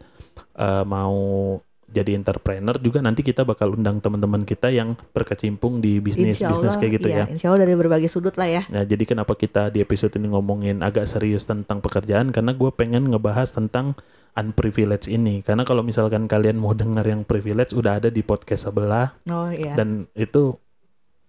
[0.56, 6.44] uh, mau jadi entrepreneur juga nanti kita bakal undang teman-teman kita yang berkecimpung di bisnis
[6.44, 8.62] Insya bisnis Allah, kayak gitu iya, ya Insya Allah dari berbagai sudut lah ya.
[8.68, 12.36] Nah, jadi kenapa kita di episode ini ngomongin agak serius tentang pekerjaan?
[12.36, 13.96] Karena gue pengen ngebahas tentang
[14.36, 15.40] unprivileged ini.
[15.40, 19.16] Karena kalau misalkan kalian mau dengar yang privilege, udah ada di podcast sebelah.
[19.32, 19.80] Oh iya.
[19.80, 20.60] Dan itu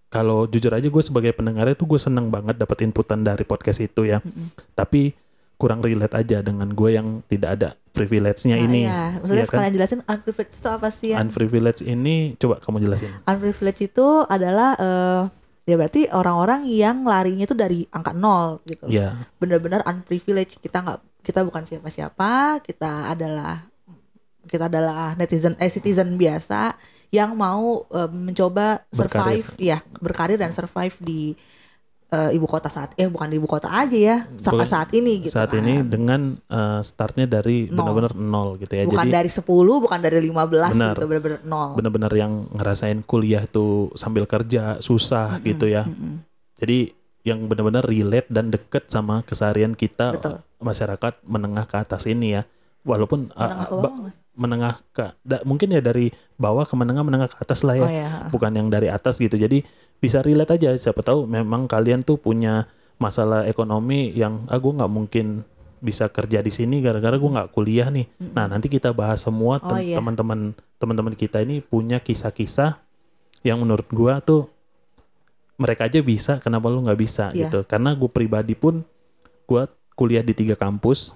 [0.08, 4.08] kalau jujur aja gue sebagai pendengarnya tuh gue seneng banget dapat inputan dari podcast itu
[4.08, 4.24] ya.
[4.24, 4.52] Mm-mm.
[4.72, 5.12] Tapi
[5.58, 8.82] kurang relate aja dengan gue yang tidak ada privilege-nya Nah, ini.
[8.86, 9.02] Iya.
[9.20, 9.50] Maksudnya kan?
[9.50, 11.16] sekalian jelasin unprivileged itu apa sih ya?
[11.20, 13.10] Unprivileged ini coba kamu jelasin.
[13.26, 15.22] unprivileged itu adalah eh
[15.68, 18.88] ya berarti orang-orang yang larinya itu dari angka nol gitu.
[18.88, 20.62] Ya, Benar-benar unprivileged.
[20.64, 23.68] Kita nggak kita bukan siapa-siapa, kita adalah
[24.48, 26.72] kita adalah netizen eh citizen biasa
[27.08, 31.32] yang mau eh, mencoba survive ya berkarir dan survive di
[32.08, 35.24] eh, ibu kota saat eh bukan di ibu kota aja ya sa- Bukan saat ini
[35.24, 35.60] gitu saat kan.
[35.60, 38.84] ini dengan uh, startnya dari benar-benar nol gitu ya.
[38.84, 39.44] bukan Jadi dari 10
[39.78, 40.32] bukan dari 15
[40.72, 40.94] Benar.
[40.94, 45.84] gitu benar-benar nol benar-benar yang ngerasain kuliah itu sambil kerja susah gitu ya.
[45.84, 46.24] Mm-mm.
[46.58, 46.92] Jadi
[47.24, 50.40] yang benar-benar relate dan deket sama keseharian kita Betul.
[50.58, 52.42] masyarakat menengah ke atas ini ya.
[52.80, 54.16] Walaupun uh, Menengah ke ba- bawah, Mas.
[54.32, 57.82] menengah ke da- mungkin ya dari bawah ke menengah menengah ke atas lah ya.
[57.82, 59.34] oh ya Bukan yang dari atas gitu.
[59.34, 62.64] Jadi bisa relate aja siapa tahu memang kalian tuh punya
[62.96, 65.42] masalah ekonomi yang ah gue nggak mungkin
[65.78, 68.06] bisa kerja di sini gara-gara gue nggak kuliah nih.
[68.28, 69.94] Nah nanti kita bahas semua Oh, iya.
[69.94, 72.78] teman-teman teman-teman kita ini punya kisah-kisah
[73.42, 74.42] yang menurut gue tuh
[75.56, 77.46] mereka aja bisa kenapa lu nggak bisa Iya.
[77.46, 77.62] gitu.
[77.64, 78.82] Karena gue pribadi pun
[79.44, 79.62] gue
[79.92, 81.14] kuliah di tiga kampus,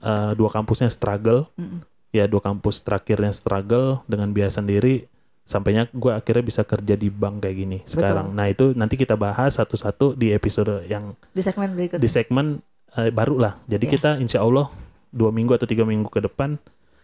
[0.00, 1.84] Eh, dua kampusnya struggle, Mm-mm.
[2.08, 5.04] ya dua kampus terakhirnya struggle dengan biaya sendiri
[5.44, 8.30] sampainya gue akhirnya bisa kerja di bank kayak gini sekarang.
[8.32, 12.46] Nah itu nanti kita bahas satu-satu di episode yang di segmen berikutnya di segmen
[12.94, 13.52] eh, baru lah.
[13.66, 13.92] Jadi Iya.
[13.98, 14.70] kita insya Allah
[15.10, 16.54] dua minggu atau tiga minggu ke depan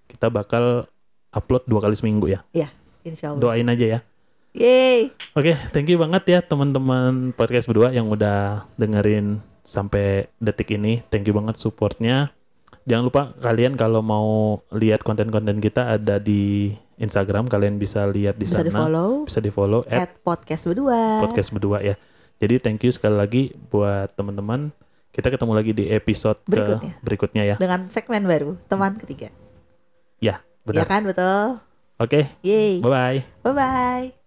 [0.06, 0.86] kita bakal
[1.34, 2.40] upload dua kali seminggu ya.
[3.02, 4.00] insya Allah Doain aja ya.
[4.56, 11.02] Yeay Oke, thank you banget ya teman-teman podcast berdua yang udah dengerin sampai detik ini.
[11.10, 12.30] Thank you banget supportnya.
[12.86, 18.46] Jangan lupa kalian kalau mau lihat konten-konten kita ada di Instagram, kalian bisa lihat di
[18.46, 18.64] bisa sana.
[18.64, 21.98] di follow Bisa di follow at at podcast berdua podcast berdua ya.
[22.38, 24.70] Jadi thank you sekali lagi buat teman-teman.
[25.10, 26.92] Kita ketemu lagi di episode ke Berikutnya.
[27.00, 27.56] berikutnya ya.
[27.56, 29.32] dengan segmen baru teman ketiga
[30.20, 30.84] Ya, ya benar.
[30.84, 31.56] kan betul
[31.96, 33.20] Oke, Yeay bye-bye.
[33.40, 34.25] bye bye